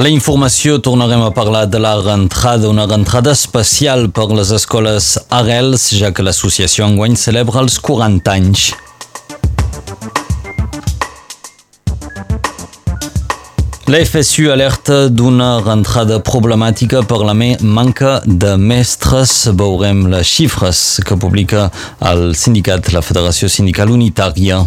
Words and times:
A 0.00 0.02
la 0.02 0.08
informació 0.08 0.78
tornarem 0.80 1.20
a 1.20 1.32
parlar 1.36 1.66
de 1.68 1.76
la 1.76 1.90
rentrada, 2.00 2.70
una 2.70 2.86
rentrada 2.88 3.34
especial 3.36 4.06
per 4.16 4.30
les 4.32 4.48
escoles 4.56 5.18
Arrels, 5.28 5.90
ja 5.92 6.08
que 6.16 6.24
l'associació 6.24 6.86
enguany 6.88 7.18
celebra 7.20 7.60
els 7.60 7.76
40 7.84 8.32
anys. 8.32 8.70
La 13.92 14.00
FSU 14.00 14.48
alerta 14.54 15.02
d'una 15.12 15.50
rentrada 15.66 16.22
problemàtica 16.24 17.02
per 17.04 17.20
la 17.20 17.36
manca 17.36 18.22
de 18.24 18.54
mestres. 18.56 19.50
Veurem 19.52 20.06
les 20.14 20.32
xifres 20.32 21.02
que 21.04 21.20
publica 21.20 21.68
el 22.00 22.30
sindicat, 22.32 22.88
la 22.96 23.04
Federació 23.04 23.52
Sindical 23.52 23.92
Unitària. 23.92 24.64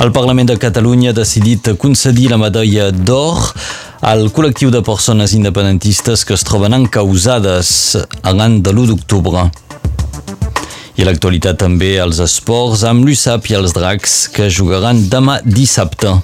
El 0.00 0.12
Parlament 0.12 0.48
de 0.48 0.54
Catalunya 0.56 1.10
ha 1.10 1.12
decidit 1.12 1.66
concedir 1.76 2.30
la 2.32 2.38
medalla 2.40 2.86
d'or 2.88 3.50
al 4.08 4.30
col·lectiu 4.32 4.70
de 4.72 4.80
persones 4.80 5.34
independentistes 5.36 6.22
que 6.24 6.32
es 6.38 6.44
troben 6.48 6.72
encausades 6.72 7.98
arran 8.22 8.62
de 8.64 8.72
l'1 8.72 8.94
d'octubre. 8.94 9.44
I 10.96 11.04
a 11.04 11.10
l'actualitat 11.10 11.60
també 11.60 11.98
els 12.00 12.22
esports 12.24 12.86
amb 12.88 13.04
l'USAP 13.04 13.52
i 13.52 13.58
els 13.60 13.76
Dracs 13.76 14.16
que 14.32 14.48
jugaran 14.48 15.04
demà 15.12 15.42
dissabte. 15.44 16.16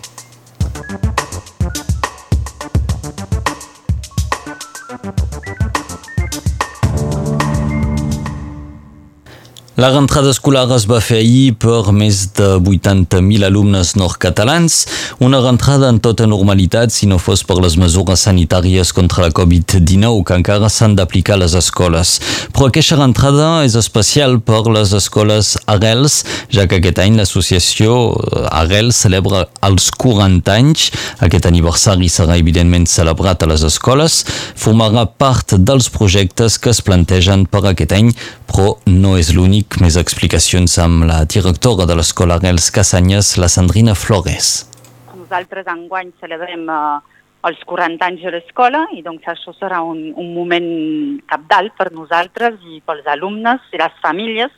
La 9.76 9.90
rentrada 9.90 10.30
escolar 10.32 10.70
es 10.72 10.86
va 10.88 11.02
fer 11.04 11.18
ahir 11.20 11.50
per 11.60 11.92
més 11.92 12.22
de 12.38 12.46
80.000 12.56 13.44
alumnes 13.44 13.90
nord-catalans, 14.00 14.76
una 15.20 15.42
rentrada 15.44 15.90
en 15.92 15.98
tota 16.00 16.24
normalitat 16.24 16.94
si 16.94 17.04
no 17.04 17.18
fos 17.20 17.42
per 17.44 17.58
les 17.60 17.76
mesures 17.76 18.22
sanitàries 18.24 18.94
contra 18.96 19.26
la 19.26 19.34
Covid-19 19.36 20.22
que 20.24 20.38
encara 20.40 20.70
s'han 20.72 20.94
d'aplicar 20.96 21.34
a 21.36 21.42
les 21.42 21.52
escoles. 21.60 22.14
Però 22.56 22.70
aquesta 22.70 22.96
rentrada 22.96 23.50
és 23.66 23.76
especial 23.76 24.38
per 24.40 24.62
les 24.72 24.94
escoles 24.96 25.52
Arrels, 25.68 26.22
ja 26.48 26.64
que 26.64 26.80
aquest 26.80 27.02
any 27.04 27.20
l'associació 27.20 27.98
Arrels 28.48 29.02
celebra 29.04 29.44
els 29.68 29.90
40 29.92 30.56
anys. 30.56 30.86
Aquest 31.20 31.50
aniversari 31.52 32.08
serà 32.08 32.40
evidentment 32.40 32.88
celebrat 32.88 33.44
a 33.44 33.52
les 33.52 33.68
escoles, 33.68 34.22
formarà 34.56 35.04
part 35.04 35.58
dels 35.60 35.92
projectes 35.92 36.56
que 36.56 36.72
es 36.72 36.80
plantegen 36.80 37.44
per 37.44 37.66
aquest 37.74 37.92
any, 37.92 38.14
però 38.48 38.76
no 38.86 39.16
és 39.20 39.32
l'únic. 39.36 39.80
Més 39.82 39.98
explicacions 40.00 40.78
amb 40.82 41.04
la 41.08 41.24
directora 41.24 41.86
de 41.88 41.98
l'Escola 41.98 42.38
Arrels 42.40 42.70
Casanyes, 42.74 43.34
la 43.42 43.50
Sandrina 43.52 43.94
Flores. 43.98 44.54
Nosaltres 45.16 45.68
enguany 45.68 46.12
celebrem 46.22 46.64
eh, 46.70 47.16
els 47.46 47.60
40 47.68 48.06
anys 48.06 48.24
de 48.26 48.32
l'escola 48.34 48.86
i 48.96 49.02
doncs 49.06 49.26
això 49.30 49.54
serà 49.56 49.82
un, 49.84 50.00
un 50.18 50.32
moment 50.34 50.66
capdalt 51.30 51.76
per 51.78 51.92
nosaltres 51.94 52.58
i 52.66 52.80
pels 52.86 53.06
alumnes 53.12 53.62
i 53.72 53.80
les 53.82 54.02
famílies. 54.02 54.52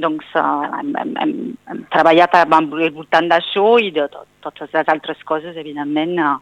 Doncs 0.00 0.26
uh, 0.38 0.68
hem, 0.78 0.92
hem, 0.94 1.34
hem, 1.68 1.80
treballat 1.90 2.36
al 2.38 2.68
voltant 2.94 3.26
d'això 3.28 3.72
i 3.82 3.90
de 3.90 4.04
tot, 4.12 4.28
totes 4.46 4.70
les 4.72 4.92
altres 4.92 5.18
coses, 5.26 5.56
evidentment, 5.58 6.14
uh, 6.22 6.36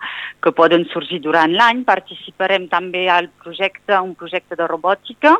que 0.44 0.53
poden 0.53 0.84
sorgir 0.93 1.22
durant 1.25 1.54
l'any. 1.56 1.81
Participarem 1.88 2.69
també 2.69 3.06
al 3.09 3.31
projecte, 3.41 3.97
un 3.97 4.12
projecte 4.21 4.59
de 4.59 4.69
robòtica, 4.69 5.38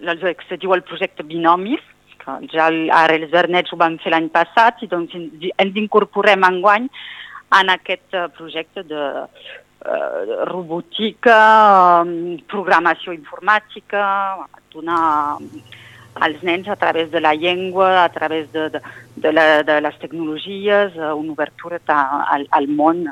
el 0.00 0.20
que 0.20 0.48
se 0.48 0.58
diu 0.58 0.74
el 0.74 0.82
projecte 0.82 1.22
Binomis, 1.22 1.82
que 2.22 2.38
ja 2.52 2.68
ara 2.96 3.16
els 3.18 3.30
Vernets 3.32 3.72
ho 3.72 3.78
van 3.80 3.98
fer 4.02 4.12
l'any 4.14 4.30
passat 4.34 4.82
i 4.82 4.90
doncs 4.90 5.14
ens 5.16 5.80
incorporem 5.80 6.46
enguany 6.48 6.88
en 7.58 7.72
aquest 7.72 8.14
eh, 8.16 8.28
projecte 8.32 8.82
de 8.88 9.00
uh, 9.22 10.44
robòtica, 10.48 11.38
um, 12.00 12.38
programació 12.48 13.12
informàtica, 13.12 14.04
donar 14.72 15.36
als 16.14 16.42
nens 16.42 16.68
a 16.68 16.76
través 16.76 17.10
de 17.10 17.20
la 17.20 17.34
llengua, 17.34 18.04
a 18.04 18.08
través 18.08 18.50
de, 18.52 18.70
de, 18.70 18.80
de, 19.16 19.32
la, 19.32 19.62
de 19.62 19.80
les 19.84 19.98
tecnologies, 19.98 20.96
una 20.96 21.32
obertura 21.32 21.80
al, 21.88 22.46
al 22.50 22.68
món 22.68 23.04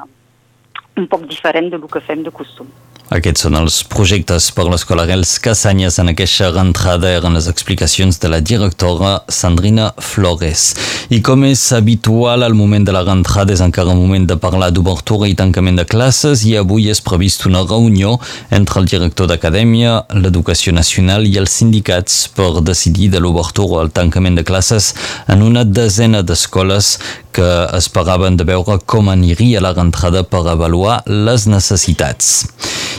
un 1.01 1.07
poc 1.09 1.27
diferent 1.29 1.71
del 1.73 1.87
que 1.89 2.03
fem 2.05 2.25
de 2.25 2.33
costum. 2.33 2.69
Aquests 3.11 3.43
són 3.43 3.59
els 3.59 3.77
projectes 3.91 4.45
per 4.55 4.69
l'Escola 4.69 5.03
Gels 5.09 5.33
Casanyes 5.43 5.97
en 5.99 6.13
aquesta 6.13 6.53
rentrada 6.53 7.09
eren 7.11 7.35
les 7.35 7.49
explicacions 7.51 8.21
de 8.23 8.29
la 8.31 8.39
directora 8.39 9.17
Sandrina 9.27 9.89
Flores. 9.99 10.69
I 11.11 11.19
com 11.27 11.43
és 11.49 11.65
habitual 11.75 12.47
al 12.47 12.55
moment 12.55 12.87
de 12.87 12.95
la 12.95 13.03
rentrada 13.03 13.51
és 13.51 13.65
encara 13.65 13.91
un 13.91 13.99
moment 13.99 14.29
de 14.31 14.37
parlar 14.39 14.69
d'obertura 14.71 15.27
i 15.27 15.35
tancament 15.35 15.81
de 15.81 15.89
classes 15.91 16.45
i 16.47 16.55
avui 16.61 16.87
és 16.93 17.03
previst 17.03 17.49
una 17.51 17.65
reunió 17.65 18.13
entre 18.55 18.79
el 18.79 18.87
director 18.93 19.27
d'acadèmia, 19.27 20.05
l'Educació 20.15 20.71
Nacional 20.71 21.27
i 21.27 21.35
els 21.43 21.59
sindicats 21.59 22.29
per 22.31 22.63
decidir 22.63 23.11
de 23.11 23.19
l'obertura 23.19 23.81
o 23.81 23.83
el 23.83 23.91
tancament 23.91 24.39
de 24.39 24.47
classes 24.47 24.93
en 25.27 25.43
una 25.43 25.67
desena 25.67 26.23
d'escoles 26.23 27.01
que 27.33 27.49
esperaven 27.77 28.37
de 28.37 28.45
veure 28.49 28.79
com 28.87 29.11
aniria 29.13 29.63
la 29.63 29.75
rentrada 29.77 30.23
per 30.27 30.47
avaluar 30.49 31.01
les 31.07 31.47
necessitats. 31.51 32.47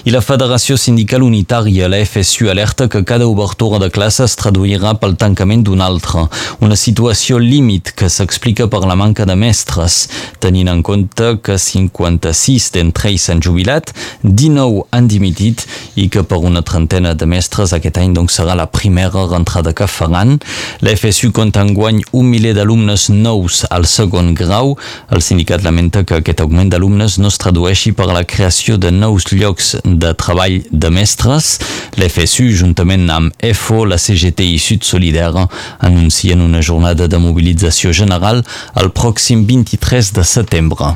I 0.02 0.10
la 0.10 0.24
Federació 0.26 0.78
Sindical 0.82 1.22
Unitària, 1.22 1.86
la 1.92 2.00
FSU, 2.02 2.48
alerta 2.50 2.88
que 2.90 3.04
cada 3.06 3.28
obertura 3.30 3.78
de 3.78 3.92
classe 3.94 4.24
es 4.26 4.34
traduirà 4.40 4.96
pel 4.98 5.14
tancament 5.20 5.62
d'una 5.68 5.86
altra, 5.86 6.24
una 6.66 6.78
situació 6.80 7.38
límit 7.38 7.92
que 7.98 8.10
s'explica 8.10 8.66
per 8.72 8.82
la 8.90 8.96
manca 8.98 9.28
de 9.30 9.36
mestres, 9.38 10.08
tenint 10.42 10.72
en 10.74 10.82
compte 10.82 11.36
que 11.46 11.60
56 11.62 12.72
d'entre 12.74 13.12
ells 13.12 13.28
s'han 13.28 13.44
jubilat, 13.46 13.92
19 14.24 14.88
han 14.90 15.12
dimitit 15.12 15.68
i 16.02 16.08
que 16.10 16.24
per 16.26 16.40
una 16.42 16.64
trentena 16.66 17.14
de 17.14 17.28
mestres 17.30 17.76
aquest 17.78 18.02
any 18.02 18.16
doncs, 18.18 18.40
serà 18.40 18.56
la 18.58 18.70
primera 18.72 19.28
rentrada 19.30 19.76
que 19.78 19.86
faran. 19.86 20.40
La 20.82 20.96
FSU 20.96 21.30
compta 21.36 21.62
enguany 21.62 22.02
un 22.18 22.30
miler 22.32 22.56
d'alumnes 22.58 23.10
nous 23.14 23.62
al 23.70 23.86
segon 23.86 24.21
grau. 24.38 24.76
El 25.12 25.24
sindicat 25.26 25.66
lamenta 25.66 26.06
que 26.06 26.20
aquest 26.22 26.42
augment 26.46 26.72
d'alumnes 26.72 27.18
no 27.22 27.32
es 27.34 27.40
tradueixi 27.42 27.94
per 27.98 28.08
la 28.12 28.24
creació 28.24 28.78
de 28.78 28.94
nous 28.96 29.28
llocs 29.34 29.76
de 29.84 30.14
treball 30.14 30.62
de 30.72 30.94
mestres. 30.94 31.58
L'FSU, 32.00 32.50
juntament 32.64 33.10
amb 33.10 33.46
EFO, 33.52 33.84
la 33.90 34.00
CGT 34.02 34.48
i 34.54 34.60
Sud 34.62 34.88
Solidària, 34.88 35.48
anuncien 35.84 36.42
una 36.42 36.62
jornada 36.62 37.08
de 37.12 37.22
mobilització 37.22 37.94
general 37.94 38.46
el 38.80 38.94
pròxim 38.96 39.46
23 39.50 40.14
de 40.18 40.28
setembre. 40.38 40.96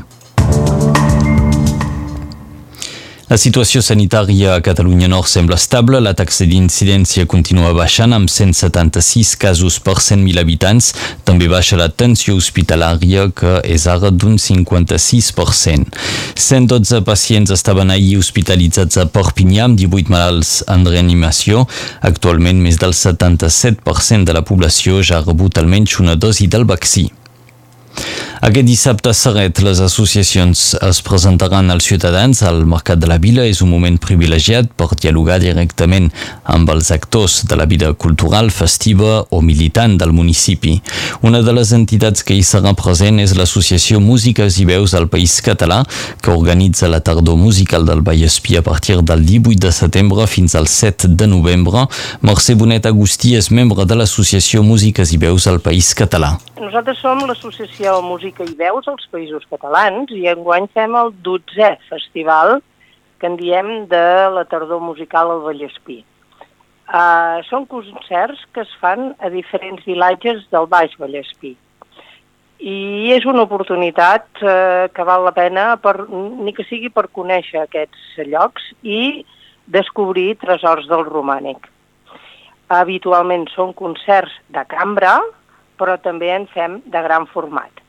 La 3.26 3.34
situació 3.42 3.80
sanitària 3.82 4.52
a 4.54 4.60
Catalunya 4.62 5.08
Nord 5.10 5.26
sembla 5.26 5.56
estable, 5.58 5.98
la 5.98 6.12
taxa 6.14 6.46
d'incidència 6.46 7.24
continua 7.26 7.72
baixant 7.74 8.14
amb 8.14 8.30
176 8.30 9.32
casos 9.42 9.80
per 9.82 9.96
100.000 9.98 10.38
habitants, 10.38 10.92
també 11.26 11.48
baixa 11.50 11.74
la 11.80 11.88
tensió 11.90 12.36
hospitalària 12.38 13.26
que 13.34 13.56
és 13.66 13.88
ara 13.90 14.12
d'un 14.14 14.38
56%. 14.38 15.90
112 16.38 17.02
pacients 17.10 17.50
estaven 17.50 17.90
ahir 17.90 18.14
hospitalitzats 18.22 19.02
a 19.02 19.10
Perpinyà 19.10 19.66
amb 19.66 19.82
18 19.82 20.06
malalts 20.14 20.62
en 20.70 20.86
reanimació. 20.86 21.66
Actualment 22.06 22.62
més 22.62 22.78
del 22.78 22.94
77% 22.94 24.22
de 24.22 24.38
la 24.38 24.46
població 24.46 25.02
ja 25.02 25.18
ha 25.18 25.26
rebut 25.26 25.58
almenys 25.58 25.98
una 25.98 26.14
dosi 26.14 26.46
del 26.46 26.62
vaccí. 26.62 27.08
Aquest 28.46 28.68
dissabte 28.68 29.10
a 29.10 29.14
Serret 29.18 29.58
les 29.66 29.80
associacions 29.82 30.60
es 30.86 31.00
presentaran 31.02 31.66
als 31.74 31.88
ciutadans 31.88 32.44
al 32.46 32.60
Mercat 32.70 33.00
de 33.02 33.08
la 33.10 33.16
Vila. 33.18 33.42
És 33.42 33.58
un 33.64 33.72
moment 33.72 33.96
privilegiat 33.98 34.68
per 34.78 34.86
dialogar 34.94 35.40
directament 35.42 36.12
amb 36.54 36.70
els 36.70 36.92
actors 36.94 37.40
de 37.50 37.58
la 37.58 37.66
vida 37.66 37.90
cultural, 37.98 38.52
festiva 38.54 39.24
o 39.34 39.40
militant 39.42 39.96
del 39.98 40.14
municipi. 40.14 40.76
Una 41.26 41.42
de 41.42 41.56
les 41.58 41.72
entitats 41.74 42.22
que 42.22 42.36
hi 42.38 42.44
serà 42.46 42.70
present 42.78 43.18
és 43.18 43.34
l'Associació 43.34 43.98
Músiques 43.98 44.60
i 44.62 44.68
Veus 44.70 44.94
del 44.94 45.08
País 45.10 45.40
Català, 45.42 45.80
que 46.22 46.30
organitza 46.30 46.86
la 46.86 47.02
tardor 47.02 47.34
musical 47.42 47.82
del 47.84 48.06
Vallespí 48.06 48.54
a 48.54 48.62
partir 48.62 49.02
del 49.02 49.26
18 49.26 49.58
de 49.66 49.72
setembre 49.74 50.28
fins 50.30 50.54
al 50.54 50.70
7 50.70 51.10
de 51.18 51.26
novembre. 51.26 51.88
Mercè 52.22 52.54
Bonet 52.54 52.86
Agustí 52.86 53.34
és 53.34 53.50
membre 53.50 53.90
de 53.90 53.98
l'Associació 53.98 54.62
Músiques 54.62 55.10
i 55.10 55.18
Veus 55.18 55.50
al 55.50 55.58
País 55.58 55.96
Català. 55.98 56.36
Nosaltres 56.62 57.02
som 57.02 57.18
l'Associació 57.26 57.98
Música 58.06 58.35
i 58.44 58.54
Veus 58.58 58.88
als 58.90 59.06
Països 59.12 59.46
Catalans 59.50 60.10
i 60.12 60.26
enguany 60.28 60.66
fem 60.74 60.96
el 60.98 61.12
12è 61.24 61.76
festival 61.88 62.58
que 63.20 63.28
en 63.30 63.36
diem 63.40 63.86
de 63.88 64.06
la 64.34 64.44
tardor 64.44 64.82
musical 64.84 65.30
al 65.32 65.44
Vallespí. 65.44 66.02
Uh, 66.86 67.42
són 67.48 67.64
concerts 67.66 68.42
que 68.54 68.62
es 68.62 68.74
fan 68.80 69.14
a 69.18 69.30
diferents 69.32 69.82
vilatges 69.88 70.44
del 70.52 70.68
Baix 70.70 70.92
Vallespí. 71.00 71.56
I 72.60 73.12
és 73.16 73.24
una 73.26 73.42
oportunitat 73.48 74.28
uh, 74.42 74.86
que 74.94 75.06
val 75.08 75.24
la 75.26 75.34
pena, 75.34 75.64
per, 75.82 75.96
ni 76.10 76.54
que 76.56 76.66
sigui 76.68 76.92
per 76.92 77.08
conèixer 77.16 77.64
aquests 77.64 78.20
llocs 78.28 78.68
i 78.82 79.24
descobrir 79.66 80.36
tresors 80.44 80.86
del 80.90 81.02
romànic. 81.08 81.66
Habitualment 82.68 83.48
són 83.54 83.72
concerts 83.78 84.36
de 84.54 84.62
cambra, 84.70 85.18
però 85.78 85.98
també 86.02 86.30
en 86.34 86.46
fem 86.52 86.80
de 86.86 87.02
gran 87.02 87.26
format. 87.32 87.85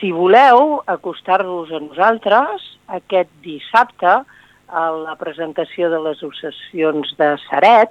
Si 0.00 0.08
voleu 0.16 0.80
acostar-vos 0.88 1.68
a 1.76 1.78
nosaltres, 1.84 2.64
aquest 2.88 3.28
dissabte, 3.44 4.24
a 4.70 4.90
la 4.94 5.16
presentació 5.20 5.90
de 5.92 5.98
les 6.00 6.16
associacions 6.16 7.10
de 7.18 7.36
Saret, 7.48 7.90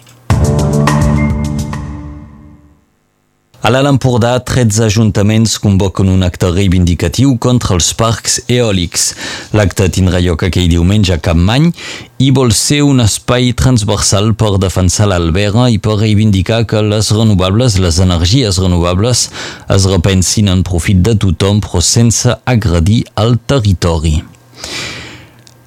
A 3.60 3.68
l'Alt 3.68 3.90
Empordà, 3.90 4.38
13 4.40 4.86
ajuntaments 4.86 5.58
convoquen 5.60 6.08
un 6.08 6.22
acte 6.24 6.48
reivindicatiu 6.48 7.34
contra 7.44 7.74
els 7.76 7.90
parcs 7.92 8.38
eòlics. 8.48 9.10
L'acte 9.52 9.90
tindrà 9.92 10.22
lloc 10.24 10.46
aquell 10.48 10.70
diumenge 10.72 11.12
a 11.12 11.20
Campmany 11.20 11.66
i 12.24 12.30
vol 12.32 12.54
ser 12.56 12.80
un 12.88 13.04
espai 13.04 13.52
transversal 13.60 14.32
per 14.40 14.54
defensar 14.64 15.10
l'albera 15.12 15.68
i 15.68 15.76
per 15.76 15.98
reivindicar 16.00 16.62
que 16.72 16.80
les 16.88 17.12
renovables, 17.12 17.76
les 17.84 18.00
energies 18.00 18.62
renovables, 18.64 19.26
es 19.68 19.90
repensin 19.92 20.48
en 20.56 20.64
profit 20.64 21.04
de 21.04 21.18
tothom 21.20 21.60
però 21.60 21.84
sense 21.84 22.40
agredir 22.48 23.02
el 23.20 23.42
territori. 23.44 24.22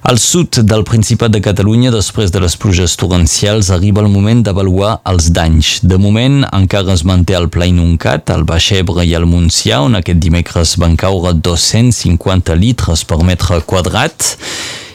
Al 0.03 0.17
sud 0.19 0.57
del 0.67 0.81
Principat 0.83 1.31
de 1.31 1.39
Catalunya, 1.39 1.87
després 1.93 2.27
de 2.35 2.41
les 2.43 2.57
pluges 2.59 2.97
torrencials, 2.99 3.69
arriba 3.71 4.01
el 4.03 4.09
moment 4.11 4.41
d'avaluar 4.43 4.97
els 5.07 5.29
danys. 5.31 5.77
De 5.79 5.95
moment, 5.95 6.41
encara 6.51 6.91
es 6.91 7.05
manté 7.07 7.37
el 7.39 7.47
Pla 7.47 7.69
Inuncat, 7.71 8.33
al 8.33 8.43
Baix 8.43 8.67
Ebre 8.75 9.05
i 9.07 9.13
al 9.15 9.23
Montsià, 9.23 9.77
on 9.79 9.95
aquest 9.95 10.19
dimecres 10.19 10.73
van 10.83 10.97
caure 10.99 11.31
250 11.39 12.57
litres 12.59 13.05
per 13.07 13.21
metre 13.23 13.61
quadrat 13.63 14.33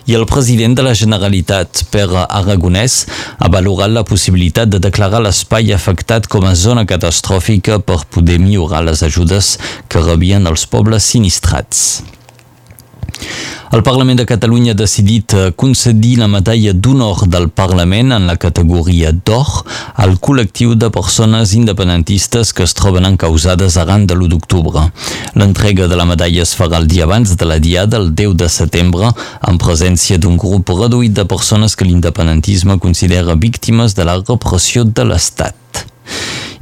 i 0.08 0.16
el 0.16 0.26
president 0.28 0.76
de 0.76 0.84
la 0.84 0.92
Generalitat, 0.92 1.86
Pere 1.88 2.26
Aragonès, 2.28 2.98
ha 3.40 3.48
valorat 3.52 3.92
la 3.92 4.04
possibilitat 4.04 4.68
de 4.68 4.82
declarar 4.90 5.22
l'espai 5.24 5.72
afectat 5.72 6.28
com 6.28 6.44
a 6.44 6.52
zona 6.52 6.84
catastròfica 6.84 7.80
per 7.80 8.02
poder 8.12 8.36
millorar 8.44 8.84
les 8.84 9.04
ajudes 9.08 9.56
que 9.88 10.04
rebien 10.04 10.48
els 10.52 10.68
pobles 10.68 11.08
sinistrats. 11.16 12.17
El 13.70 13.82
Parlament 13.84 14.16
de 14.16 14.24
Catalunya 14.24 14.72
ha 14.72 14.78
decidit 14.78 15.34
eh, 15.36 15.50
concedir 15.52 16.14
la 16.16 16.28
medalla 16.28 16.72
d'honor 16.72 17.26
del 17.28 17.50
Parlament 17.52 18.14
en 18.16 18.24
la 18.30 18.38
categoria 18.40 19.12
d'or 19.12 19.66
al 20.00 20.16
col·lectiu 20.24 20.72
de 20.72 20.88
persones 20.94 21.52
independentistes 21.52 22.54
que 22.56 22.64
es 22.64 22.72
troben 22.78 23.04
encausades 23.10 23.76
arran 23.76 24.06
de 24.08 24.16
l'1 24.16 24.32
d'octubre. 24.32 24.86
L'entrega 25.36 25.86
de 25.86 26.00
la 26.00 26.08
medalla 26.08 26.42
es 26.46 26.56
farà 26.56 26.80
el 26.80 26.88
dia 26.88 27.04
abans 27.04 27.36
de 27.36 27.44
la 27.44 27.60
diada, 27.60 28.00
el 28.00 28.14
10 28.16 28.34
de 28.40 28.48
setembre, 28.48 29.12
en 29.44 29.60
presència 29.60 30.16
d'un 30.16 30.40
grup 30.40 30.72
reduït 30.72 31.12
de 31.12 31.28
persones 31.28 31.76
que 31.76 31.84
l'independentisme 31.84 32.80
considera 32.80 33.36
víctimes 33.36 33.94
de 33.94 34.08
la 34.08 34.16
repressió 34.24 34.88
de 34.88 35.04
l'Estat 35.12 35.67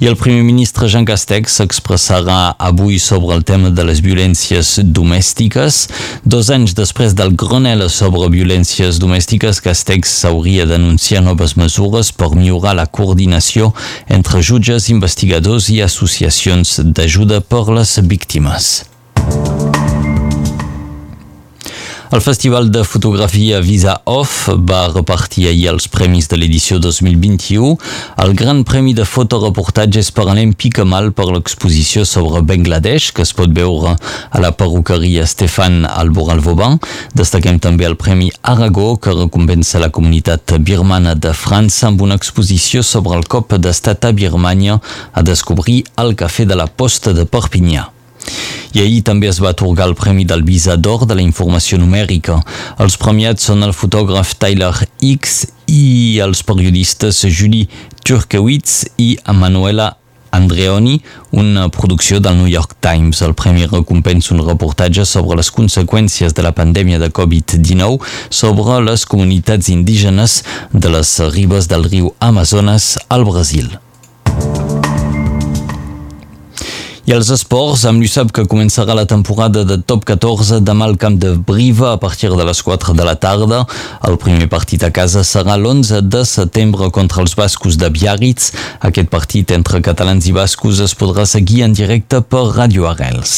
i 0.00 0.08
el 0.10 0.16
primer 0.20 0.42
ministre 0.44 0.88
Jean 0.92 1.06
Castex 1.08 1.58
s'expressarà 1.60 2.56
avui 2.58 2.98
sobre 3.02 3.36
el 3.36 3.44
tema 3.48 3.70
de 3.70 3.84
les 3.88 4.02
violències 4.04 4.76
domèstiques. 4.82 5.86
Dos 6.24 6.50
anys 6.54 6.74
després 6.78 7.14
del 7.16 7.36
Gronel 7.36 7.86
sobre 7.92 8.30
violències 8.32 9.00
domèstiques, 9.02 9.62
Castex 9.64 10.18
s'hauria 10.22 10.66
d'anunciar 10.68 11.24
noves 11.24 11.56
mesures 11.60 12.12
per 12.12 12.34
millorar 12.34 12.76
la 12.80 12.88
coordinació 12.88 13.72
entre 14.08 14.42
jutges, 14.42 14.90
investigadors 14.92 15.70
i 15.72 15.80
associacions 15.84 16.80
d'ajuda 16.82 17.40
per 17.40 17.66
les 17.70 17.98
víctimes. 18.02 18.95
El 22.12 22.20
Festival 22.20 22.70
de 22.70 22.84
Fotografia 22.84 23.58
Visa 23.58 24.00
Off 24.04 24.48
va 24.54 24.84
repartir 24.92 25.48
ahir 25.48 25.64
els 25.72 25.88
premis 25.90 26.28
de 26.30 26.36
l'edició 26.38 26.78
2021. 26.78 27.72
El 28.22 28.34
Gran 28.38 28.60
Premi 28.62 28.92
de 28.94 29.02
Fotoreportatge 29.02 29.98
és 30.04 30.12
per 30.14 30.28
anem 30.30 30.52
pica 30.54 30.84
mal 30.86 31.10
per 31.10 31.26
l'exposició 31.32 32.04
sobre 32.06 32.44
Bangladesh, 32.46 33.10
que 33.10 33.26
es 33.26 33.34
pot 33.34 33.50
veure 33.50 33.96
a 33.98 34.42
la 34.44 34.52
perruqueria 34.54 35.26
Stefan 35.26 35.82
Alboral-Vauban. 35.90 36.78
Destaquem 37.18 37.58
també 37.58 37.90
el 37.90 37.98
Premi 37.98 38.30
Aragó, 38.54 38.92
que 39.02 39.16
recompensa 39.16 39.82
la 39.82 39.90
comunitat 39.90 40.54
birmana 40.62 41.16
de 41.18 41.34
França 41.34 41.90
amb 41.90 42.06
una 42.06 42.14
exposició 42.14 42.86
sobre 42.86 43.18
el 43.18 43.26
cop 43.26 43.58
d'estat 43.58 44.06
a 44.06 44.14
Birmania 44.14 44.78
a 45.12 45.26
descobrir 45.26 45.82
el 45.98 46.14
cafè 46.14 46.46
de 46.46 46.54
la 46.54 46.70
Posta 46.70 47.16
de 47.18 47.26
Perpinyà. 47.26 47.95
I 48.76 48.82
ahir 48.82 49.02
també 49.06 49.30
es 49.30 49.40
va 49.42 49.54
atorgar 49.54 49.86
el 49.88 49.94
Premi 49.96 50.24
del 50.28 50.42
Visa 50.44 50.76
d'Or 50.76 51.06
de 51.08 51.16
la 51.16 51.24
Informació 51.24 51.78
Numèrica. 51.80 52.40
Els 52.82 52.98
premiats 53.00 53.48
són 53.48 53.64
el 53.64 53.72
fotògraf 53.76 54.34
Tyler 54.40 54.72
X 55.00 55.44
i 55.66 56.18
els 56.22 56.42
periodistes 56.46 57.24
Julie 57.28 57.70
Turkewitz 58.04 58.84
i 58.98 59.16
Manuela 59.34 59.94
Andreoni, 60.36 61.00
una 61.32 61.68
producció 61.68 62.20
del 62.20 62.36
New 62.36 62.48
York 62.48 62.76
Times. 62.80 63.22
El 63.22 63.34
premi 63.34 63.66
recompensa 63.66 64.34
un 64.34 64.44
reportatge 64.46 65.06
sobre 65.08 65.38
les 65.40 65.50
conseqüències 65.50 66.36
de 66.36 66.44
la 66.44 66.52
pandèmia 66.52 67.00
de 67.00 67.10
Covid-19 67.10 67.96
sobre 68.28 68.82
les 68.84 69.06
comunitats 69.06 69.72
indígenes 69.72 70.42
de 70.72 70.92
les 70.92 71.16
ribes 71.32 71.72
del 71.72 71.88
riu 71.88 72.14
Amazones 72.20 72.96
al 73.08 73.24
Brasil. 73.24 73.76
I 77.06 77.12
els 77.14 77.28
esports, 77.30 77.84
amb 77.86 78.02
l'USAP 78.02 78.32
que 78.34 78.42
començarà 78.50 78.96
la 78.98 79.04
temporada 79.06 79.60
de 79.62 79.76
top 79.78 80.02
14 80.08 80.56
demà 80.66 80.88
al 80.88 80.96
camp 80.98 81.14
de 81.22 81.36
Briva 81.38 81.92
a 81.92 82.00
partir 82.02 82.32
de 82.32 82.46
les 82.48 82.62
4 82.66 82.96
de 82.98 83.04
la 83.06 83.14
tarda. 83.14 83.60
El 84.08 84.18
primer 84.18 84.48
partit 84.50 84.82
a 84.82 84.90
casa 84.90 85.22
serà 85.22 85.54
l'11 85.54 86.00
de 86.02 86.24
setembre 86.26 86.90
contra 86.90 87.22
els 87.22 87.36
bascos 87.38 87.78
de 87.78 87.92
Biarritz. 87.94 88.50
Aquest 88.90 89.12
partit 89.12 89.54
entre 89.54 89.78
catalans 89.86 90.26
i 90.26 90.34
bascos 90.34 90.82
es 90.82 90.96
podrà 90.98 91.28
seguir 91.30 91.62
en 91.68 91.78
directe 91.78 92.24
per 92.26 92.42
Radio 92.56 92.90
Arrels. 92.90 93.36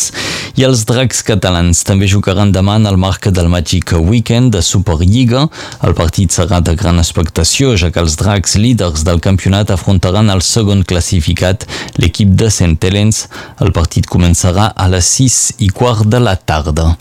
I 0.57 0.65
els 0.67 0.87
dracs 0.89 1.21
catalans 1.23 1.85
també 1.87 2.09
jugaran 2.11 2.51
demà 2.57 2.79
en 2.81 2.89
el 2.89 2.97
marc 2.99 3.29
del 3.31 3.53
Magic 3.53 3.93
Weekend 3.95 4.57
de 4.57 4.63
Superliga. 4.65 5.45
El 5.85 5.93
partit 5.95 6.33
serà 6.33 6.63
de 6.65 6.73
gran 6.75 6.97
expectació, 6.99 7.77
ja 7.77 7.93
que 7.93 8.01
els 8.01 8.17
dracs 8.17 8.57
líders 8.57 9.05
del 9.05 9.21
campionat 9.21 9.71
afrontaran 9.71 10.33
el 10.33 10.41
segon 10.43 10.83
classificat, 10.89 11.69
l'equip 12.01 12.33
de 12.33 12.49
Saint 12.51 12.81
Helens, 12.81 13.27
el 13.65 13.73
partit 13.75 14.07
començarà 14.07 14.71
a 14.77 14.87
les 14.91 15.07
6 15.19 15.39
i 15.67 15.69
quart 15.75 16.07
de 16.07 16.21
la 16.23 16.37
tarda. 16.37 16.93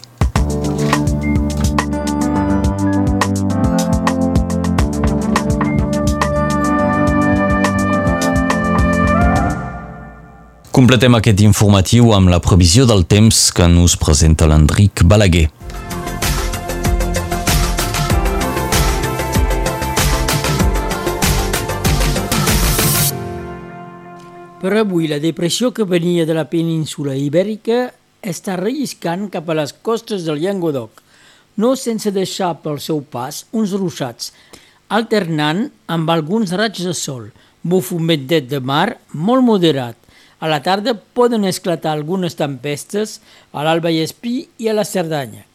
Completem 10.77 11.15
aquest 11.17 11.39
informatiu 11.41 12.11
amb 12.13 12.29
la 12.29 12.37
previsió 12.37 12.85
del 12.85 13.05
temps 13.09 13.47
que 13.49 13.65
nos 13.65 13.97
presenta 13.97 14.45
l'Enric 14.49 15.01
Balaguer. 15.09 15.47
Per 24.67 24.75
avui, 24.75 25.05
la 25.07 25.21
depressió 25.23 25.69
que 25.71 25.85
venia 25.87 26.25
de 26.27 26.33
la 26.35 26.43
península 26.51 27.13
ibèrica 27.15 27.85
està 28.19 28.57
relliscant 28.59 29.29
cap 29.31 29.47
a 29.47 29.55
les 29.55 29.71
costes 29.71 30.25
del 30.27 30.41
Llenguadoc, 30.41 30.97
no 31.55 31.69
sense 31.79 32.11
deixar 32.11 32.49
pel 32.65 32.81
seu 32.83 32.99
pas 32.99 33.45
uns 33.55 33.71
ruixats, 33.79 34.33
alternant 34.91 35.61
amb 35.95 36.11
alguns 36.11 36.51
raigs 36.59 36.83
de 36.83 36.91
sol, 36.99 37.29
bufumetet 37.63 38.49
de 38.51 38.59
mar 38.59 38.97
molt 39.13 39.47
moderat. 39.47 39.95
A 40.43 40.51
la 40.51 40.59
tarda 40.65 40.97
poden 40.99 41.47
esclatar 41.47 41.93
algunes 41.95 42.35
tempestes 42.35 43.21
a 43.53 43.63
l'Alba 43.63 43.93
i 43.95 44.01
Espí 44.03 44.49
i 44.59 44.67
a 44.67 44.75
la 44.75 44.83
Cerdanya. 44.83 45.45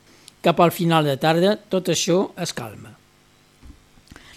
Cap 0.40 0.64
al 0.64 0.72
final 0.72 1.04
de 1.04 1.18
tarda 1.20 1.58
tot 1.60 1.92
això 1.92 2.30
es 2.40 2.56
calma. 2.56 2.96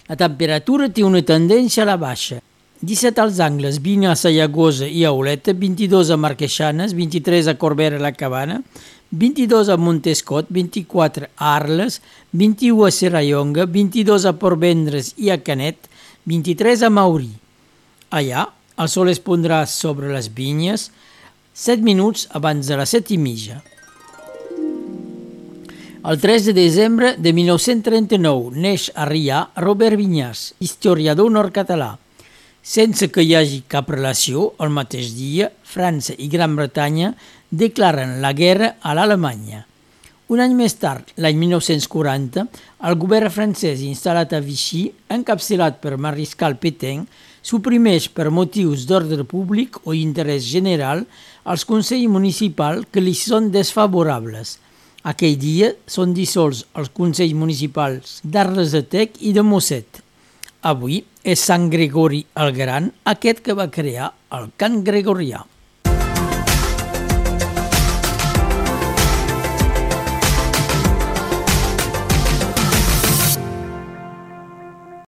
La 0.04 0.20
temperatura 0.20 0.90
té 0.92 1.00
una 1.00 1.24
tendència 1.24 1.88
a 1.88 1.94
la 1.94 1.96
baixa 1.96 2.42
17 2.82 3.20
als 3.22 3.40
Angles, 3.40 3.80
20 3.80 4.10
a 4.10 4.16
Sallagosa 4.16 4.86
i 4.86 5.04
a 5.04 5.12
Oleta, 5.12 5.54
22 5.56 6.10
a 6.12 6.16
Marqueixanes, 6.20 6.92
23 6.92 7.48
a 7.48 7.56
Corbera 7.56 7.98
la 7.98 8.12
Cabana, 8.12 8.60
22 9.10 9.70
a 9.72 9.76
Montescot, 9.76 10.46
24 10.50 11.30
a 11.36 11.54
Arles, 11.56 12.02
21 12.32 12.84
a 12.84 12.90
Serrallonga, 12.90 13.66
22 13.66 14.26
a 14.28 14.34
Portvendres 14.36 15.14
i 15.16 15.30
a 15.30 15.38
Canet, 15.40 15.88
23 16.26 16.82
a 16.82 16.90
Maurí. 16.90 17.30
Allà, 18.10 18.48
el 18.76 18.90
sol 18.92 19.08
es 19.08 19.22
pondrà 19.24 19.64
sobre 19.66 20.12
les 20.12 20.28
vinyes 20.28 20.90
7 21.56 21.80
minuts 21.80 22.26
abans 22.36 22.68
de 22.68 22.76
les 22.76 22.90
7 22.92 23.14
i 23.14 23.16
mitja. 23.16 23.62
El 26.06 26.20
3 26.20 26.50
de 26.50 26.52
desembre 26.54 27.14
de 27.16 27.32
1939 27.32 28.52
neix 28.52 28.90
a 28.94 29.06
Rià 29.08 29.46
Robert 29.64 29.96
Vinyàs, 29.96 30.52
historiador 30.60 31.32
nord-català. 31.32 31.96
Sense 32.66 33.06
que 33.14 33.22
hi 33.22 33.36
hagi 33.38 33.60
cap 33.70 33.92
relació, 33.94 34.48
el 34.64 34.72
mateix 34.74 35.12
dia, 35.14 35.52
França 35.62 36.16
i 36.18 36.26
Gran 36.26 36.56
Bretanya 36.58 37.12
declaren 37.62 38.16
la 38.24 38.32
guerra 38.34 38.72
a 38.82 38.94
l'Alemanya. 38.98 39.60
Un 40.34 40.40
any 40.42 40.56
més 40.58 40.74
tard, 40.74 41.12
l'any 41.22 41.36
1940, 41.38 42.42
el 42.90 42.96
govern 42.98 43.30
francès 43.30 43.84
instal·lat 43.86 44.34
a 44.34 44.40
Vichy, 44.42 44.80
encapçalat 45.14 45.78
per 45.78 45.92
Mariscal 45.94 46.56
Pétain, 46.58 47.04
suprimeix 47.38 48.08
per 48.10 48.32
motius 48.34 48.88
d'ordre 48.90 49.22
públic 49.22 49.78
o 49.86 49.94
interès 49.94 50.48
general 50.50 51.04
els 51.46 51.62
consells 51.68 52.10
municipals 52.10 52.88
que 52.90 53.04
li 53.04 53.14
són 53.14 53.52
desfavorables. 53.54 54.56
Aquell 55.06 55.38
dia 55.38 55.70
són 55.86 56.18
dissolts 56.18 56.64
els 56.74 56.90
consells 56.90 57.38
municipals 57.44 58.18
d'Arles 58.26 58.74
de 58.74 58.82
Tec 58.82 59.22
i 59.22 59.30
de 59.38 59.46
Mosset. 59.46 60.02
Avui 60.66 60.96
és 61.22 61.42
Sant 61.46 61.68
Gregori 61.70 62.24
el 62.42 62.48
Gran, 62.56 62.88
aquest 63.12 63.38
que 63.46 63.54
va 63.54 63.68
crear 63.70 64.08
el 64.34 64.48
cant 64.58 64.80
gregorià. 64.88 65.44